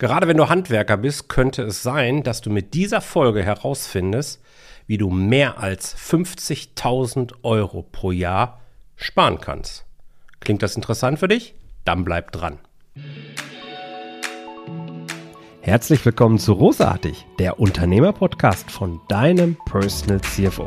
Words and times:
Gerade 0.00 0.28
wenn 0.28 0.36
du 0.36 0.48
Handwerker 0.48 0.96
bist, 0.96 1.28
könnte 1.28 1.62
es 1.62 1.82
sein, 1.82 2.22
dass 2.22 2.40
du 2.40 2.50
mit 2.50 2.72
dieser 2.72 3.00
Folge 3.00 3.42
herausfindest, 3.42 4.40
wie 4.86 4.96
du 4.96 5.10
mehr 5.10 5.58
als 5.58 5.96
50.000 5.96 7.34
Euro 7.42 7.82
pro 7.82 8.12
Jahr 8.12 8.60
sparen 8.94 9.40
kannst. 9.40 9.86
Klingt 10.38 10.62
das 10.62 10.76
interessant 10.76 11.18
für 11.18 11.26
dich? 11.26 11.56
Dann 11.84 12.04
bleib 12.04 12.30
dran. 12.30 12.60
Herzlich 15.62 16.04
willkommen 16.04 16.38
zu 16.38 16.52
Rosartig, 16.52 17.26
der 17.40 17.58
Unternehmerpodcast 17.58 18.70
von 18.70 19.00
deinem 19.08 19.56
Personal 19.66 20.20
CFO. 20.20 20.66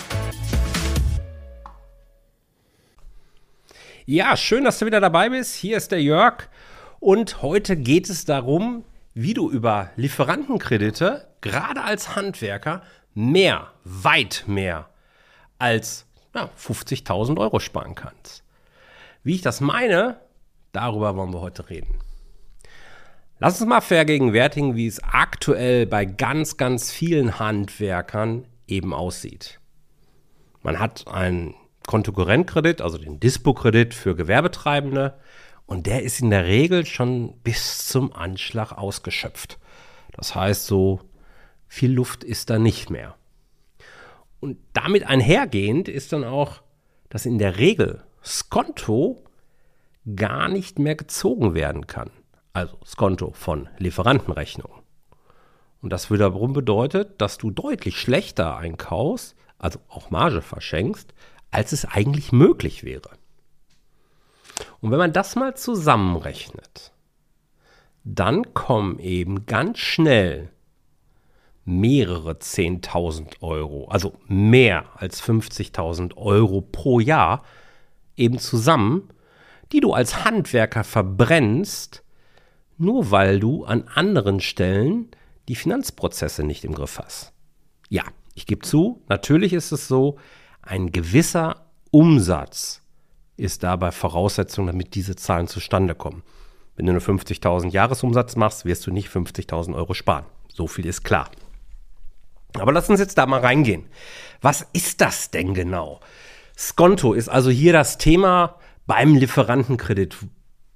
Ja, 4.05 4.35
schön, 4.35 4.63
dass 4.63 4.79
du 4.79 4.87
wieder 4.87 4.99
dabei 4.99 5.29
bist. 5.29 5.55
Hier 5.55 5.77
ist 5.77 5.91
der 5.91 6.01
Jörg 6.01 6.47
und 6.99 7.43
heute 7.43 7.77
geht 7.77 8.09
es 8.09 8.25
darum, 8.25 8.83
wie 9.13 9.35
du 9.35 9.51
über 9.51 9.91
Lieferantenkredite, 9.95 11.27
gerade 11.41 11.83
als 11.83 12.15
Handwerker, 12.15 12.81
mehr, 13.13 13.67
weit 13.83 14.45
mehr 14.47 14.89
als 15.59 16.07
ja, 16.33 16.49
50.000 16.57 17.39
Euro 17.39 17.59
sparen 17.59 17.93
kannst. 17.93 18.43
Wie 19.23 19.35
ich 19.35 19.41
das 19.43 19.61
meine, 19.61 20.19
darüber 20.71 21.15
wollen 21.15 21.33
wir 21.33 21.41
heute 21.41 21.69
reden. 21.69 21.99
Lass 23.37 23.61
uns 23.61 23.69
mal 23.69 23.81
vergegenwärtigen, 23.81 24.75
wie 24.75 24.87
es 24.87 25.03
aktuell 25.03 25.85
bei 25.85 26.05
ganz, 26.05 26.57
ganz 26.57 26.91
vielen 26.91 27.37
Handwerkern 27.37 28.47
eben 28.67 28.95
aussieht. 28.95 29.59
Man 30.63 30.79
hat 30.79 31.05
ein 31.07 31.53
Kontokorrentkredit, 31.91 32.81
also 32.81 32.97
den 32.97 33.19
Dispo-Kredit 33.19 33.93
für 33.93 34.15
Gewerbetreibende. 34.15 35.15
Und 35.65 35.87
der 35.87 36.03
ist 36.03 36.21
in 36.21 36.29
der 36.29 36.45
Regel 36.45 36.85
schon 36.85 37.37
bis 37.43 37.85
zum 37.85 38.13
Anschlag 38.13 38.71
ausgeschöpft. 38.71 39.59
Das 40.13 40.33
heißt, 40.33 40.65
so 40.65 41.01
viel 41.67 41.91
Luft 41.91 42.23
ist 42.23 42.49
da 42.49 42.59
nicht 42.59 42.89
mehr. 42.91 43.17
Und 44.39 44.57
damit 44.71 45.05
einhergehend 45.05 45.89
ist 45.89 46.13
dann 46.13 46.23
auch, 46.23 46.61
dass 47.09 47.25
in 47.25 47.39
der 47.39 47.57
Regel 47.57 48.01
Skonto 48.23 49.25
gar 50.15 50.47
nicht 50.47 50.79
mehr 50.79 50.95
gezogen 50.95 51.55
werden 51.55 51.87
kann. 51.87 52.09
Also 52.53 52.77
Skonto 52.85 53.33
von 53.33 53.67
Lieferantenrechnungen. 53.79 54.79
Und 55.81 55.89
das 55.91 56.09
wiederum 56.09 56.53
bedeutet, 56.53 57.19
dass 57.19 57.37
du 57.37 57.51
deutlich 57.51 57.99
schlechter 57.99 58.55
einkaufst, 58.55 59.35
also 59.57 59.79
auch 59.89 60.09
Marge 60.09 60.41
verschenkst, 60.41 61.13
als 61.51 61.71
es 61.71 61.85
eigentlich 61.85 62.31
möglich 62.31 62.83
wäre. 62.83 63.11
Und 64.79 64.91
wenn 64.91 64.97
man 64.97 65.13
das 65.13 65.35
mal 65.35 65.55
zusammenrechnet, 65.55 66.91
dann 68.03 68.53
kommen 68.53 68.99
eben 68.99 69.45
ganz 69.45 69.79
schnell 69.79 70.49
mehrere 71.65 72.31
10.000 72.33 73.41
Euro, 73.41 73.87
also 73.89 74.15
mehr 74.27 74.85
als 74.95 75.21
50.000 75.21 76.17
Euro 76.17 76.61
pro 76.61 76.99
Jahr 76.99 77.43
eben 78.17 78.39
zusammen, 78.39 79.09
die 79.71 79.79
du 79.79 79.93
als 79.93 80.25
Handwerker 80.25 80.83
verbrennst, 80.83 82.03
nur 82.77 83.11
weil 83.11 83.39
du 83.39 83.63
an 83.63 83.87
anderen 83.93 84.39
Stellen 84.39 85.09
die 85.47 85.55
Finanzprozesse 85.55 86.43
nicht 86.43 86.65
im 86.65 86.73
Griff 86.73 86.97
hast. 86.97 87.31
Ja, 87.89 88.03
ich 88.33 88.47
gebe 88.47 88.65
zu, 88.65 89.01
natürlich 89.07 89.53
ist 89.53 89.71
es 89.71 89.87
so, 89.87 90.17
ein 90.61 90.91
gewisser 90.91 91.65
Umsatz 91.91 92.81
ist 93.37 93.63
dabei 93.63 93.91
Voraussetzung, 93.91 94.67
damit 94.67 94.95
diese 94.95 95.15
Zahlen 95.15 95.47
zustande 95.47 95.95
kommen. 95.95 96.23
Wenn 96.75 96.85
du 96.85 96.93
nur 96.93 97.01
50.000 97.01 97.71
Jahresumsatz 97.71 98.35
machst, 98.35 98.65
wirst 98.65 98.85
du 98.87 98.91
nicht 98.91 99.09
50.000 99.09 99.75
Euro 99.75 99.93
sparen. 99.93 100.25
So 100.47 100.67
viel 100.67 100.85
ist 100.85 101.03
klar. 101.03 101.29
Aber 102.53 102.71
lass 102.71 102.89
uns 102.89 102.99
jetzt 102.99 103.17
da 103.17 103.25
mal 103.25 103.39
reingehen. 103.39 103.85
Was 104.41 104.67
ist 104.73 105.01
das 105.01 105.31
denn 105.31 105.53
genau? 105.53 105.99
Skonto 106.57 107.13
ist 107.13 107.29
also 107.29 107.49
hier 107.49 107.73
das 107.73 107.97
Thema 107.97 108.57
beim 108.85 109.15
Lieferantenkredit. 109.15 110.17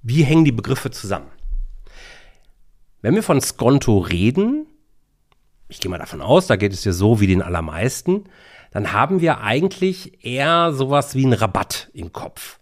Wie 0.02 0.24
hängen 0.24 0.44
die 0.44 0.52
Begriffe 0.52 0.90
zusammen? 0.90 1.30
Wenn 3.02 3.14
wir 3.14 3.22
von 3.22 3.40
Skonto 3.40 3.98
reden, 3.98 4.66
ich 5.68 5.80
gehe 5.80 5.90
mal 5.90 5.98
davon 5.98 6.22
aus, 6.22 6.46
da 6.46 6.56
geht 6.56 6.72
es 6.72 6.82
dir 6.82 6.92
so 6.92 7.20
wie 7.20 7.26
den 7.26 7.42
allermeisten, 7.42 8.24
dann 8.76 8.92
haben 8.92 9.22
wir 9.22 9.40
eigentlich 9.40 10.22
eher 10.22 10.70
sowas 10.74 11.14
wie 11.14 11.24
einen 11.24 11.32
Rabatt 11.32 11.88
im 11.94 12.12
Kopf. 12.12 12.58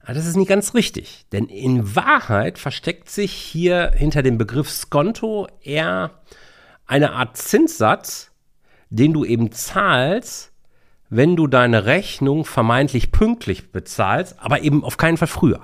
Aber 0.00 0.14
das 0.14 0.24
ist 0.24 0.36
nicht 0.36 0.48
ganz 0.48 0.72
richtig, 0.72 1.26
denn 1.32 1.48
in 1.48 1.94
Wahrheit 1.94 2.58
versteckt 2.58 3.10
sich 3.10 3.30
hier 3.30 3.90
hinter 3.94 4.22
dem 4.22 4.38
Begriff 4.38 4.70
Skonto 4.70 5.48
eher 5.60 6.22
eine 6.86 7.12
Art 7.12 7.36
Zinssatz, 7.36 8.30
den 8.88 9.12
du 9.12 9.26
eben 9.26 9.52
zahlst, 9.52 10.50
wenn 11.10 11.36
du 11.36 11.46
deine 11.46 11.84
Rechnung 11.84 12.46
vermeintlich 12.46 13.12
pünktlich 13.12 13.70
bezahlst, 13.70 14.36
aber 14.38 14.62
eben 14.62 14.82
auf 14.82 14.96
keinen 14.96 15.18
Fall 15.18 15.28
früher. 15.28 15.60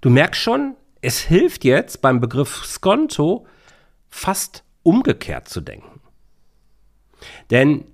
Du 0.00 0.10
merkst 0.10 0.40
schon, 0.40 0.74
es 1.00 1.20
hilft 1.20 1.64
jetzt 1.64 2.02
beim 2.02 2.20
Begriff 2.20 2.64
Skonto 2.64 3.46
fast 4.10 4.64
umgekehrt 4.82 5.48
zu 5.48 5.60
denken. 5.60 6.01
Denn 7.52 7.84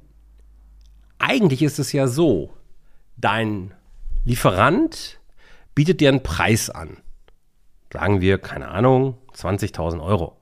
eigentlich 1.18 1.62
ist 1.64 1.80
es 1.80 1.92
ja 1.92 2.06
so, 2.06 2.54
dein 3.16 3.74
Lieferant 4.24 5.18
bietet 5.74 6.00
dir 6.00 6.10
einen 6.10 6.22
Preis 6.22 6.70
an. 6.70 6.98
Sagen 7.92 8.20
wir, 8.20 8.38
keine 8.38 8.68
Ahnung, 8.68 9.18
20.000 9.34 10.00
Euro. 10.00 10.36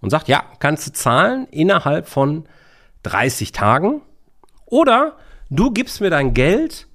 Und 0.00 0.10
sagt, 0.10 0.28
ja, 0.28 0.44
kannst 0.58 0.86
du 0.86 0.92
zahlen 0.92 1.48
innerhalb 1.50 2.06
von 2.06 2.46
30 3.04 3.52
Tagen. 3.52 4.02
Oder 4.66 5.16
du 5.48 5.70
gibst 5.70 6.02
mir 6.02 6.10
dein 6.10 6.34
Geld 6.34 6.86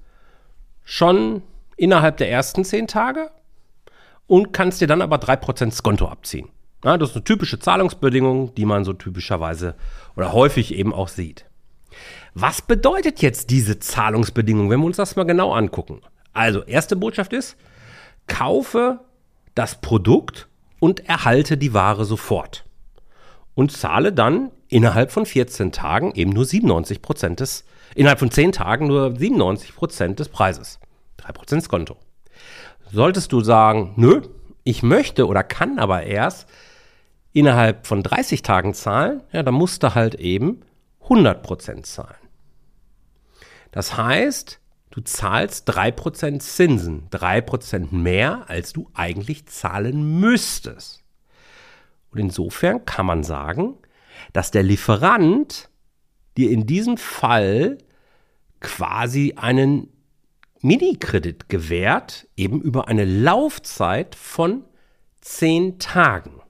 schon 0.84 1.42
innerhalb 1.76 2.18
der 2.18 2.30
ersten 2.30 2.64
10 2.64 2.86
Tage 2.86 3.28
und 4.28 4.52
kannst 4.52 4.80
dir 4.80 4.86
dann 4.86 5.02
aber 5.02 5.16
3% 5.16 5.72
Skonto 5.72 6.06
abziehen. 6.06 6.48
Ja, 6.84 6.96
das 6.96 7.10
ist 7.10 7.16
eine 7.16 7.24
typische 7.24 7.58
Zahlungsbedingung, 7.58 8.54
die 8.54 8.64
man 8.64 8.84
so 8.84 8.92
typischerweise 8.92 9.74
oder 10.16 10.32
häufig 10.32 10.74
eben 10.74 10.94
auch 10.94 11.08
sieht. 11.08 11.44
Was 12.34 12.62
bedeutet 12.62 13.20
jetzt 13.22 13.50
diese 13.50 13.78
Zahlungsbedingung, 13.78 14.70
wenn 14.70 14.80
wir 14.80 14.86
uns 14.86 14.96
das 14.96 15.16
mal 15.16 15.24
genau 15.24 15.52
angucken? 15.52 16.00
Also, 16.32 16.62
erste 16.62 16.96
Botschaft 16.96 17.32
ist, 17.32 17.56
kaufe 18.28 19.00
das 19.54 19.80
Produkt 19.80 20.48
und 20.78 21.06
erhalte 21.08 21.56
die 21.56 21.74
Ware 21.74 22.04
sofort. 22.04 22.64
Und 23.54 23.72
zahle 23.72 24.12
dann 24.12 24.50
innerhalb 24.68 25.10
von 25.10 25.26
14 25.26 25.72
Tagen 25.72 26.12
eben 26.14 26.30
nur 26.30 26.44
97 26.44 27.02
Prozent 27.02 27.40
des, 27.40 27.64
innerhalb 27.94 28.20
von 28.20 28.30
10 28.30 28.52
Tagen 28.52 28.86
nur 28.86 29.16
97 29.16 29.74
Prozent 29.74 30.20
des 30.20 30.28
Preises. 30.28 30.78
3 31.18 31.32
Prozent 31.32 31.68
Konto. 31.68 31.96
Solltest 32.92 33.32
du 33.32 33.40
sagen, 33.40 33.92
nö, 33.96 34.22
ich 34.64 34.82
möchte 34.82 35.26
oder 35.26 35.42
kann 35.42 35.78
aber 35.78 36.04
erst 36.04 36.48
innerhalb 37.32 37.86
von 37.86 38.02
30 38.02 38.42
Tagen 38.42 38.74
zahlen, 38.74 39.22
ja, 39.32 39.42
dann 39.42 39.54
musst 39.54 39.82
du 39.82 39.94
halt 39.94 40.16
eben 40.16 40.60
100% 41.04 41.82
zahlen. 41.82 42.16
Das 43.70 43.96
heißt, 43.96 44.60
du 44.90 45.00
zahlst 45.00 45.70
3% 45.70 46.40
Zinsen, 46.40 47.08
3% 47.10 47.94
mehr, 47.94 48.44
als 48.48 48.72
du 48.72 48.90
eigentlich 48.94 49.46
zahlen 49.46 50.20
müsstest. 50.20 51.04
Und 52.10 52.18
insofern 52.18 52.84
kann 52.84 53.06
man 53.06 53.22
sagen, 53.22 53.74
dass 54.32 54.50
der 54.50 54.64
Lieferant 54.64 55.70
dir 56.36 56.50
in 56.50 56.66
diesem 56.66 56.96
Fall 56.96 57.78
quasi 58.58 59.34
einen 59.36 59.88
Mini-Kredit 60.62 61.48
gewährt, 61.48 62.28
eben 62.36 62.60
über 62.60 62.88
eine 62.88 63.04
Laufzeit 63.04 64.14
von 64.14 64.64
10 65.20 65.78
Tagen. 65.78 66.40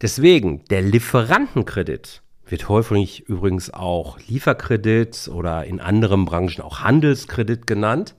Deswegen, 0.00 0.64
der 0.70 0.80
Lieferantenkredit 0.80 2.22
wird 2.46 2.68
häufig 2.68 3.28
übrigens 3.28 3.72
auch 3.72 4.18
Lieferkredit 4.26 5.28
oder 5.32 5.64
in 5.64 5.80
anderen 5.80 6.24
Branchen 6.24 6.62
auch 6.62 6.80
Handelskredit 6.80 7.66
genannt, 7.66 8.16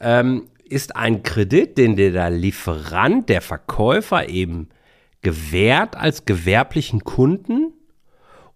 ähm, 0.00 0.48
ist 0.64 0.96
ein 0.96 1.22
Kredit, 1.22 1.76
den 1.76 1.96
der 1.96 2.30
Lieferant, 2.30 3.28
der 3.28 3.42
Verkäufer 3.42 4.28
eben 4.28 4.70
gewährt 5.20 5.96
als 5.96 6.24
gewerblichen 6.24 7.04
Kunden 7.04 7.72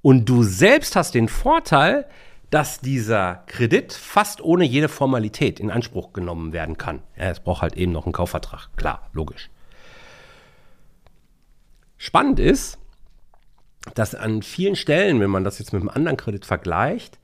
und 0.00 0.28
du 0.28 0.42
selbst 0.42 0.96
hast 0.96 1.14
den 1.14 1.28
Vorteil, 1.28 2.06
dass 2.50 2.80
dieser 2.80 3.42
Kredit 3.46 3.92
fast 3.92 4.40
ohne 4.40 4.64
jede 4.64 4.88
Formalität 4.88 5.60
in 5.60 5.70
Anspruch 5.70 6.12
genommen 6.12 6.52
werden 6.52 6.78
kann. 6.78 7.02
Ja, 7.16 7.30
es 7.30 7.40
braucht 7.40 7.62
halt 7.62 7.76
eben 7.76 7.92
noch 7.92 8.06
einen 8.06 8.12
Kaufvertrag. 8.12 8.68
Klar, 8.76 9.08
logisch. 9.12 9.50
Spannend 11.98 12.38
ist, 12.38 12.78
dass 13.94 14.14
an 14.14 14.42
vielen 14.42 14.76
Stellen, 14.76 15.20
wenn 15.20 15.30
man 15.30 15.44
das 15.44 15.58
jetzt 15.58 15.72
mit 15.72 15.82
einem 15.82 15.90
anderen 15.90 16.16
Kredit 16.16 16.46
vergleicht, 16.46 17.18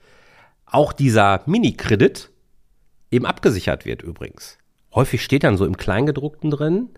auch 0.66 0.92
dieser 0.92 1.42
Mini-Kredit 1.46 2.30
eben 3.10 3.26
abgesichert 3.26 3.84
wird 3.84 4.02
übrigens. 4.02 4.58
Häufig 4.94 5.22
steht 5.22 5.44
dann 5.44 5.56
so 5.56 5.66
im 5.66 5.76
Kleingedruckten 5.76 6.50
drin, 6.50 6.90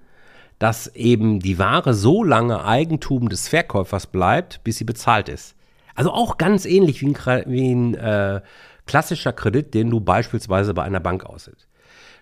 dass 0.59 0.89
eben 0.95 1.41
die 1.41 1.59
Ware 1.59 1.95
so 1.95 2.25
lange 2.25 2.65
Eigentum 2.65 3.29
des 3.29 3.49
Verkäufers 3.49 4.07
bleibt, 4.07 4.65
bis 4.65 4.79
sie 4.79 4.85
bezahlt 4.85 5.29
ist. 5.29 5.56
Also 5.97 6.13
auch 6.13 6.37
ganz 6.37 6.65
ähnlich 6.65 7.01
wie 7.01 7.07
ein, 7.09 7.45
wie 7.47 7.75
ein 7.75 7.95
äh, 7.95 8.41
klassischer 8.87 9.33
Kredit, 9.33 9.75
den 9.75 9.91
du 9.91 10.01
beispielsweise 10.01 10.75
bei 10.75 10.85
einer 10.85 11.01
Bank 11.01 11.25
aushältst. 11.25 11.67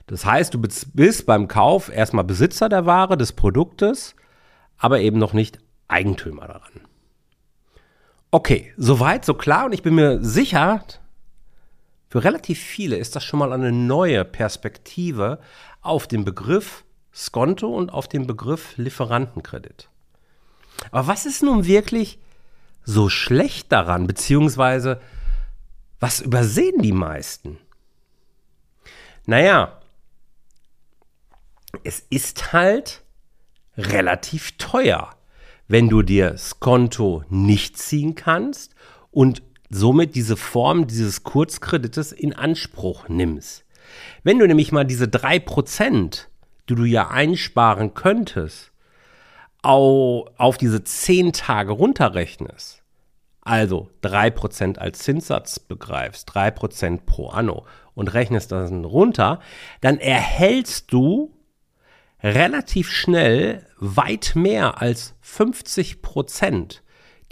Das 0.07 0.25
heißt, 0.25 0.55
du 0.55 0.61
bist 0.61 1.27
beim 1.27 1.49
Kauf 1.49 1.91
erstmal 1.91 2.25
Besitzer 2.25 2.69
der 2.69 2.87
Ware, 2.87 3.17
des 3.17 3.33
Produktes, 3.33 4.15
aber 4.79 5.01
eben 5.01 5.19
noch 5.19 5.33
nicht 5.33 5.59
Eigentümer 5.89 6.47
daran. 6.47 6.73
Okay, 8.31 8.73
soweit, 8.77 9.25
so 9.25 9.35
klar 9.35 9.67
und 9.67 9.73
ich 9.73 9.83
bin 9.83 9.95
mir 9.95 10.23
sicher, 10.23 10.85
für 12.09 12.25
relativ 12.25 12.61
viele 12.61 12.97
ist 12.97 13.17
das 13.17 13.25
schon 13.25 13.39
mal 13.39 13.53
eine 13.53 13.73
neue 13.73 14.25
Perspektive 14.25 15.39
auf 15.81 16.07
den 16.07 16.25
Begriff 16.25 16.85
Skonto 17.15 17.69
und 17.69 17.93
auf 17.93 18.09
den 18.09 18.27
Begriff 18.27 18.77
Lieferantenkredit. 18.77 19.89
Aber 20.91 21.07
was 21.07 21.27
ist 21.27 21.43
nun 21.43 21.65
wirklich 21.65 22.19
so 22.85 23.09
schlecht 23.09 23.73
daran, 23.73 24.07
beziehungsweise 24.07 25.01
was 26.01 26.21
übersehen 26.21 26.83
die 26.83 26.93
meisten? 26.93 27.59
Naja, 29.27 29.81
es 31.83 32.05
ist 32.11 32.53
halt 32.53 33.03
relativ 33.77 34.57
teuer, 34.59 35.17
wenn 35.67 35.89
du 35.89 36.03
dir 36.03 36.37
Skonto 36.37 37.25
nicht 37.31 37.79
ziehen 37.79 38.15
kannst 38.15 38.75
und 39.11 39.43
somit 39.71 40.15
diese 40.15 40.37
Form 40.37 40.87
dieses 40.87 41.25
Kurzkredites 41.25 42.13
in 42.13 42.33
Anspruch 42.33 43.09
nimmst. 43.09 43.65
Wenn 44.23 44.39
du 44.39 44.47
nämlich 44.47 44.73
mal 44.73 44.85
diese 44.85 45.07
3%, 45.07 46.27
die 46.69 46.75
du 46.75 46.85
ja 46.85 47.09
einsparen 47.09 47.95
könntest, 47.95 48.73
auf 49.65 50.57
diese 50.59 50.85
10 50.85 51.33
Tage 51.33 51.73
runterrechnest, 51.73 52.83
also 53.41 53.91
3% 54.03 54.79
als 54.79 55.01
Zinssatz 55.01 55.59
begreifst, 55.59 56.31
3% 56.31 57.01
pro 57.07 57.29
Anno 57.29 57.65
und 57.95 58.13
rechnest 58.15 58.53
das 58.53 58.71
runter, 58.71 59.41
dann 59.81 59.99
erhältst 59.99 60.93
du 60.93 61.33
relativ 62.23 62.91
schnell 62.91 63.67
weit 63.79 64.33
mehr 64.35 64.81
als 64.81 65.15
50 65.21 66.01
Prozent, 66.01 66.83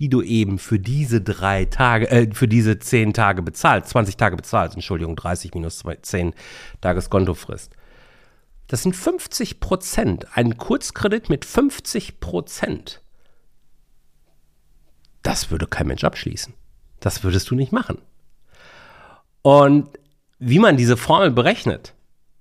die 0.01 0.09
du 0.09 0.23
eben 0.23 0.59
für 0.59 0.79
diese 0.79 1.21
drei 1.21 1.65
Tage, 1.65 2.11
äh, 2.11 2.29
für 2.33 2.49
diese 2.49 2.79
zehn 2.79 3.13
Tage 3.13 3.43
bezahlt, 3.43 3.87
20 3.87 4.17
Tage 4.17 4.37
bezahlt, 4.37 4.75
Entschuldigung, 4.75 5.17
30 5.17 5.55
minus 5.55 5.83
10 6.03 6.35
Tages 6.81 7.09
Kontofrist. 7.09 7.75
Das 8.73 8.83
sind 8.83 8.97
50 8.97 9.61
Prozent. 9.61 10.35
Ein 10.35 10.57
Kurzkredit 10.57 11.29
mit 11.29 11.45
50 11.45 12.21
Prozent. 12.21 13.03
Das 15.23 15.51
würde 15.51 15.67
kein 15.67 15.87
Mensch 15.87 16.05
abschließen. 16.05 16.55
Das 16.99 17.23
würdest 17.23 17.51
du 17.51 17.55
nicht 17.55 17.73
machen. 17.73 17.99
Und 19.43 19.91
wie 20.39 20.59
man 20.59 20.79
diese 20.79 20.97
Formel 20.97 21.31
berechnet, 21.31 21.93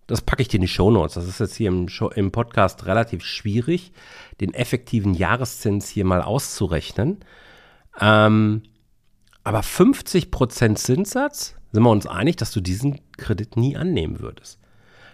das 0.08 0.22
packe 0.22 0.42
ich 0.42 0.48
dir 0.48 0.56
in 0.56 0.62
die 0.62 0.70
Show 0.70 0.90
Notes. 0.90 1.16
Das 1.16 1.28
ist 1.28 1.42
jetzt 1.42 1.56
hier 1.56 1.68
im, 1.68 1.90
Show, 1.90 2.08
im 2.08 2.32
Podcast 2.32 2.86
relativ 2.86 3.26
schwierig, 3.26 3.92
den 4.40 4.54
effektiven 4.54 5.14
Jahreszins 5.14 5.90
hier 5.90 6.06
mal 6.06 6.22
auszurechnen. 6.22 7.26
Ähm, 8.00 8.64
aber 9.44 9.60
50% 9.60 10.76
Zinssatz, 10.76 11.56
sind 11.74 11.84
wir 11.84 11.90
uns 11.90 12.08
einig, 12.08 12.38
dass 12.38 12.54
du 12.54 12.62
diesen 12.62 13.02
Kredit 13.18 13.58
nie 13.58 13.76
annehmen 13.76 14.22
würdest. 14.22 14.62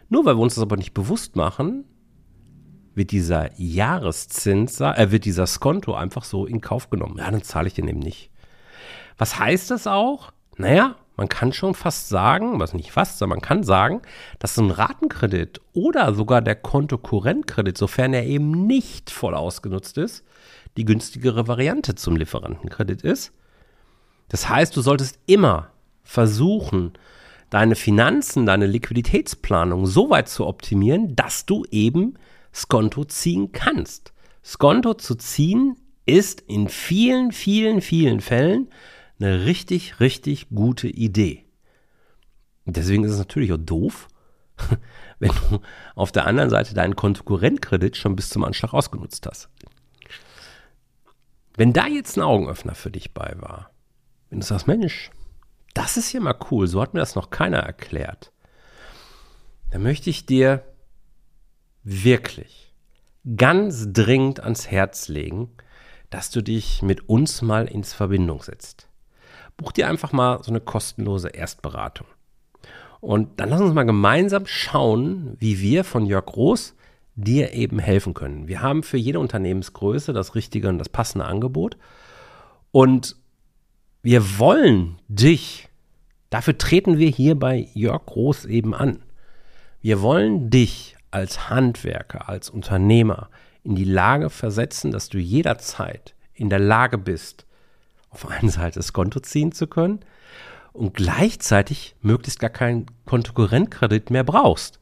Nur 0.10 0.26
weil 0.26 0.36
wir 0.36 0.42
uns 0.42 0.56
das 0.56 0.62
aber 0.62 0.78
nicht 0.78 0.94
bewusst 0.94 1.36
machen, 1.36 1.86
wird 2.96 3.12
dieser 3.12 3.50
Jahreszins, 3.60 4.82
äh, 4.82 5.12
wird 5.12 5.26
dieser 5.26 5.48
Skonto 5.48 5.94
einfach 5.94 6.24
so 6.24 6.46
in 6.46 6.62
Kauf 6.62 6.90
genommen. 6.90 7.18
Ja, 7.20 7.30
dann 7.30 7.44
zahle 7.44 7.68
ich 7.68 7.76
den 7.76 7.88
eben 7.88 8.00
nicht. 8.00 8.32
Was 9.18 9.40
heißt 9.40 9.72
das 9.72 9.88
auch? 9.88 10.32
Naja, 10.58 10.96
man 11.16 11.30
kann 11.30 11.52
schon 11.52 11.74
fast 11.74 12.10
sagen, 12.10 12.60
was 12.60 12.74
nicht 12.74 12.92
fast, 12.92 13.18
sondern 13.18 13.38
man 13.38 13.48
kann 13.48 13.64
sagen, 13.64 14.02
dass 14.40 14.56
so 14.56 14.64
ein 14.64 14.72
Ratenkredit 14.72 15.62
oder 15.74 16.14
sogar 16.14 16.42
der 16.42 16.56
Kontokorrentkredit, 16.56 17.78
sofern 17.78 18.14
er 18.14 18.26
eben 18.26 18.68
nicht 18.68 19.10
voll 19.10 19.34
ausgenutzt 19.34 19.98
ist, 19.98 20.24
die 20.78 20.86
günstigere 20.86 21.48
Variante 21.48 21.96
zum 21.96 22.16
Lieferantenkredit 22.16 23.02
ist. 23.02 23.34
Das 24.30 24.48
heißt, 24.48 24.76
du 24.76 24.82
solltest 24.82 25.20
immer 25.26 25.70
versuchen, 26.04 26.94
deine 27.50 27.76
Finanzen, 27.76 28.46
deine 28.46 28.68
Liquiditätsplanung 28.68 29.86
so 29.86 30.10
weit 30.10 30.30
zu 30.30 30.46
optimieren, 30.46 31.16
dass 31.16 31.46
du 31.46 31.66
eben 31.72 32.16
Skonto 32.54 33.06
ziehen 33.06 33.52
kannst. 33.52 34.14
Skonto 34.44 34.94
zu 34.94 35.16
ziehen 35.16 35.78
ist 36.06 36.42
in 36.42 36.70
vielen, 36.70 37.32
vielen, 37.32 37.82
vielen 37.82 38.22
Fällen 38.22 38.70
eine 39.20 39.46
richtig, 39.46 40.00
richtig 40.00 40.50
gute 40.50 40.88
Idee. 40.88 41.46
Deswegen 42.66 43.04
ist 43.04 43.12
es 43.12 43.18
natürlich 43.18 43.54
auch 43.54 43.58
doof, 43.58 44.08
wenn 45.20 45.32
du 45.50 45.60
auf 45.96 46.12
der 46.12 46.26
anderen 46.28 46.50
Seite 46.50 46.74
deinen 46.74 46.96
Konkurrentkredit 46.96 47.96
schon 47.96 48.16
bis 48.16 48.30
zum 48.30 48.44
Anschlag 48.44 48.74
ausgenutzt 48.74 49.26
hast. 49.26 49.50
Wenn 51.56 51.74
da 51.74 51.88
jetzt 51.88 52.18
ein 52.18 52.24
Augenöffner 52.24 52.76
für 52.76 52.92
dich 52.92 53.14
bei 53.14 53.36
war, 53.40 53.72
wenn 54.30 54.42
du 54.42 54.46
sagst, 54.46 54.68
Mensch, 54.68 55.10
das 55.78 55.98
ist 55.98 56.12
ja 56.14 56.20
mal 56.20 56.38
cool, 56.52 56.68
so 56.68 56.82
hat 56.82 56.94
mir 56.94 57.00
das 57.00 57.16
noch 57.16 57.30
keiner 57.30 57.60
erklärt, 57.60 58.32
dann 59.72 59.84
möchte 59.84 60.10
ich 60.10 60.26
dir 60.26 60.64
wirklich 61.84 62.74
ganz 63.36 63.94
dringend 63.94 64.40
ans 64.40 64.70
Herz 64.70 65.08
legen, 65.08 65.52
dass 66.10 66.32
du 66.32 66.42
dich 66.42 66.82
mit 66.82 67.10
uns 67.10 67.42
mal 67.42 67.68
ins 67.68 67.94
Verbindung 67.94 68.42
setzt 68.42 68.88
buch 69.58 69.72
dir 69.72 69.90
einfach 69.90 70.14
mal 70.14 70.42
so 70.44 70.52
eine 70.52 70.62
kostenlose 70.62 71.30
Erstberatung. 71.30 72.08
Und 73.02 73.40
dann 73.40 73.50
lass 73.50 73.62
uns 73.62 73.74
mal 73.74 73.84
gemeinsam 73.84 74.46
schauen, 74.46 75.36
wie 75.40 75.60
wir 75.60 75.84
von 75.84 76.06
Jörg 76.06 76.26
Groß 76.26 76.76
dir 77.16 77.54
eben 77.54 77.80
helfen 77.80 78.14
können. 78.14 78.48
Wir 78.48 78.62
haben 78.62 78.84
für 78.84 78.98
jede 78.98 79.20
Unternehmensgröße 79.20 80.14
das 80.14 80.36
richtige 80.36 80.70
und 80.70 80.78
das 80.78 80.90
passende 80.90 81.26
Angebot. 81.26 81.78
Und 82.72 83.16
wir 84.04 84.40
wollen 84.40 85.00
dich, 85.08 85.67
dafür 86.30 86.58
treten 86.58 86.98
wir 86.98 87.10
hier 87.10 87.36
bei 87.36 87.68
Jörg 87.74 88.06
Groß 88.06 88.46
eben 88.46 88.74
an. 88.74 89.02
Wir 89.82 90.02
wollen 90.02 90.50
dich 90.50 90.96
als 91.12 91.50
Handwerker, 91.50 92.30
als 92.30 92.50
Unternehmer 92.50 93.30
in 93.64 93.76
die 93.76 93.86
Lage 93.86 94.30
versetzen, 94.30 94.92
dass 94.92 95.10
du 95.10 95.18
jederzeit 95.18 96.16
in 96.34 96.50
der 96.50 96.60
Lage 96.60 96.98
bist, 96.98 97.46
auf 98.10 98.28
einen 98.28 98.50
Seite 98.50 98.80
das 98.80 98.94
Konto 98.94 99.20
ziehen 99.20 99.52
zu 99.52 99.68
können 99.68 100.00
und 100.74 100.94
gleichzeitig 100.94 101.96
möglichst 102.02 102.40
gar 102.40 102.50
keinen 102.50 102.86
Kontokorrentkredit 103.06 104.10
mehr 104.10 104.24
brauchst, 104.24 104.80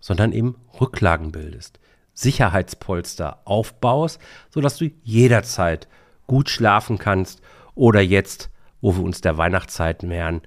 sondern 0.00 0.32
eben 0.32 0.56
Rücklagen 0.80 1.32
bildest, 1.32 1.80
Sicherheitspolster 2.14 3.40
aufbaust, 3.44 4.20
sodass 4.50 4.78
du 4.78 4.90
jederzeit 5.02 5.88
gut 6.26 6.48
schlafen 6.48 6.98
kannst 6.98 7.42
oder 7.74 8.00
jetzt, 8.00 8.50
wo 8.84 8.94
wir 8.96 9.02
uns 9.02 9.22
der 9.22 9.38
Weihnachtszeit 9.38 10.02
nähern, 10.02 10.42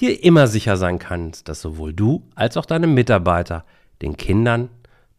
dir 0.00 0.24
immer 0.24 0.48
sicher 0.48 0.76
sein 0.76 0.98
kannst, 0.98 1.48
dass 1.48 1.60
sowohl 1.60 1.92
du 1.92 2.28
als 2.34 2.56
auch 2.56 2.66
deine 2.66 2.88
Mitarbeiter 2.88 3.64
den 4.02 4.16
Kindern 4.16 4.70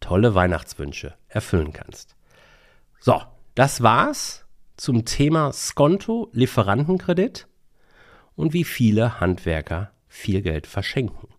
tolle 0.02 0.36
Weihnachtswünsche 0.36 1.14
erfüllen 1.30 1.72
kannst. 1.72 2.18
So, 3.00 3.22
das 3.56 3.84
war's 3.84 4.44
zum 4.76 5.06
Thema 5.06 5.54
Skonto 5.54 6.30
Lieferantenkredit 6.34 7.48
und 8.36 8.52
wie 8.52 8.66
viele 8.66 9.22
Handwerker 9.22 9.92
viel 10.10 10.42
Geld 10.42 10.68
verschenken 10.68 11.30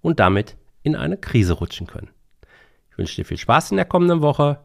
und 0.00 0.20
damit 0.20 0.56
in 0.82 0.96
eine 0.96 1.18
Krise 1.18 1.52
rutschen 1.52 1.86
können. 1.86 2.08
Ich 2.90 2.96
wünsche 2.96 3.16
dir 3.16 3.26
viel 3.26 3.36
Spaß 3.36 3.72
in 3.72 3.76
der 3.76 3.84
kommenden 3.84 4.22
Woche. 4.22 4.60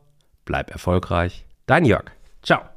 Bleib 0.46 0.72
erfolgreich. 0.72 1.46
Dein 1.66 1.84
Jörg. 1.84 2.06
Ciao. 2.44 2.77